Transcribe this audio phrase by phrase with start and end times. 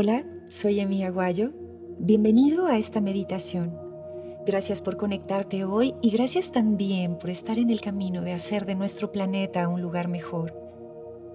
[0.00, 1.50] Hola, soy Emi Aguayo.
[1.98, 3.76] Bienvenido a esta meditación.
[4.46, 8.76] Gracias por conectarte hoy y gracias también por estar en el camino de hacer de
[8.76, 10.54] nuestro planeta un lugar mejor.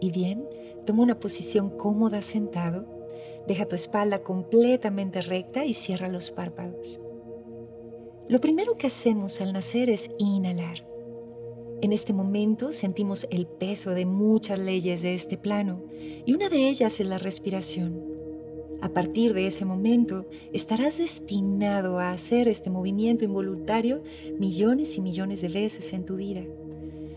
[0.00, 0.46] Y bien,
[0.86, 2.86] toma una posición cómoda sentado,
[3.48, 7.00] deja tu espalda completamente recta y cierra los párpados.
[8.28, 10.86] Lo primero que hacemos al nacer es inhalar.
[11.82, 15.82] En este momento sentimos el peso de muchas leyes de este plano
[16.24, 18.13] y una de ellas es la respiración.
[18.84, 24.02] A partir de ese momento estarás destinado a hacer este movimiento involuntario
[24.38, 26.42] millones y millones de veces en tu vida.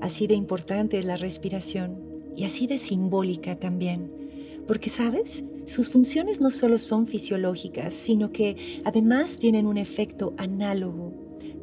[0.00, 1.96] Así de importante es la respiración
[2.36, 4.08] y así de simbólica también.
[4.68, 5.44] Porque, ¿sabes?
[5.64, 11.12] Sus funciones no solo son fisiológicas, sino que además tienen un efecto análogo,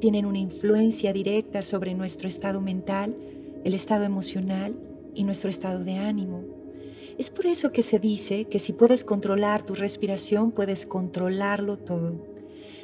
[0.01, 3.15] tienen una influencia directa sobre nuestro estado mental,
[3.63, 4.75] el estado emocional
[5.13, 6.54] y nuestro estado de ánimo.
[7.17, 12.15] Es por eso que se dice que si puedes controlar tu respiración, puedes controlarlo todo.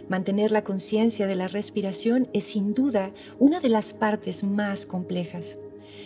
[0.08, 5.58] Mantener la conciencia de la respiración es sin duda una de las partes más complejas.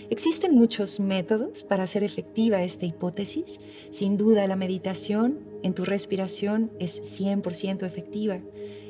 [0.09, 3.59] Existen muchos métodos para hacer efectiva esta hipótesis.
[3.91, 8.39] Sin duda la meditación en tu respiración es 100% efectiva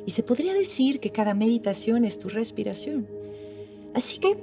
[0.05, 3.07] y se podría decir que cada meditación es tu respiración.
[3.93, 4.37] Así que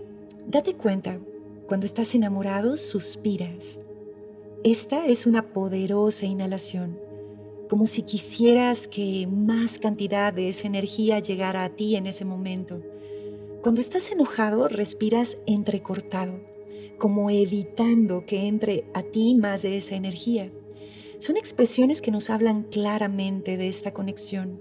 [0.46, 1.18] date cuenta,
[1.66, 3.78] cuando estás enamorado suspiras,
[4.64, 7.00] esta es una poderosa inhalación,
[7.68, 12.80] como si quisieras que más cantidad de esa energía llegara a ti en ese momento.
[13.60, 16.38] Cuando estás enojado, respiras entrecortado,
[16.96, 20.52] como evitando que entre a ti más de esa energía.
[21.18, 24.60] Son expresiones que nos hablan claramente de esta conexión.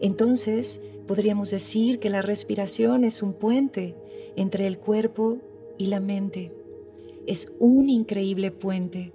[0.00, 3.94] Entonces, podríamos decir que la respiración es un puente
[4.34, 5.38] entre el cuerpo
[5.78, 6.52] y la mente.
[7.28, 9.12] Es un increíble puente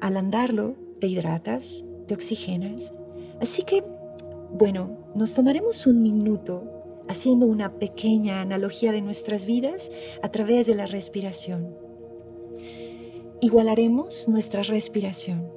[0.00, 2.92] al andarlo, te hidratas, te oxigenas.
[3.40, 3.84] Así que,
[4.50, 6.64] bueno, nos tomaremos un minuto
[7.08, 9.90] haciendo una pequeña analogía de nuestras vidas
[10.22, 11.74] a través de la respiración.
[13.40, 15.50] Igualaremos nuestra respiración.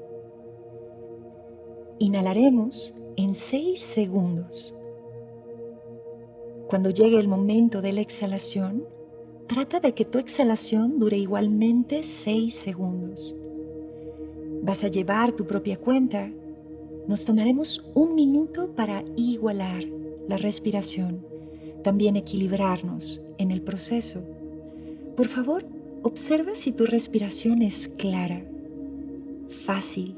[2.00, 4.76] Inhalaremos en 6 segundos.
[6.68, 8.88] Cuando llegue el momento de la exhalación,
[9.48, 13.36] trata de que tu exhalación dure igualmente 6 segundos
[14.64, 16.32] vas a llevar tu propia cuenta,
[17.06, 19.84] nos tomaremos un minuto para igualar
[20.30, 21.26] la respiración,
[21.84, 24.22] también equilibrarnos en el proceso.
[25.18, 25.66] Por favor,
[26.02, 28.46] observa si tu respiración es clara,
[29.50, 30.16] fácil,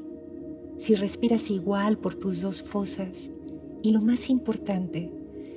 [0.76, 3.32] si respiras igual por tus dos fosas
[3.82, 5.10] y lo más importante,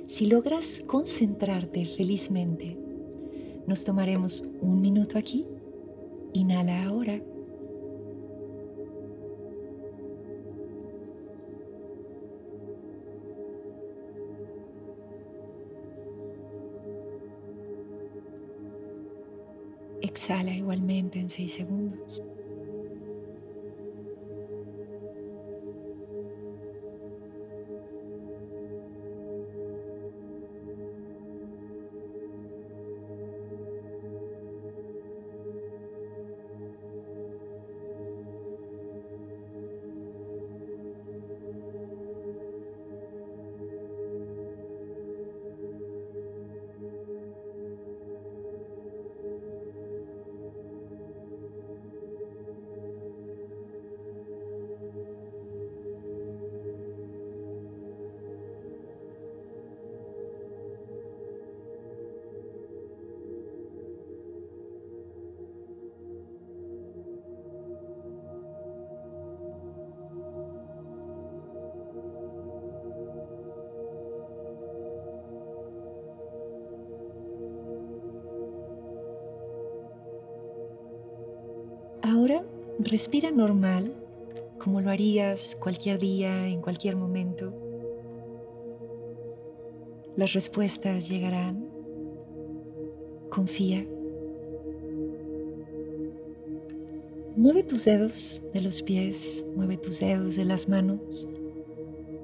[0.06, 2.76] si logras concentrarte felizmente.
[3.68, 5.46] Nos tomaremos un minuto aquí.
[6.32, 7.22] Inhala ahora.
[20.10, 22.20] Exhala igualmente en 6 segundos.
[82.10, 82.42] Ahora
[82.80, 83.94] respira normal,
[84.58, 87.54] como lo harías cualquier día, en cualquier momento.
[90.16, 91.68] Las respuestas llegarán.
[93.30, 93.86] Confía.
[97.36, 101.28] Mueve tus dedos de los pies, mueve tus dedos de las manos.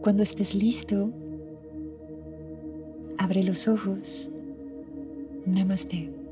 [0.01, 1.13] Cuando estés listo,
[3.19, 4.33] abre los ojos.
[5.45, 6.26] Namaste.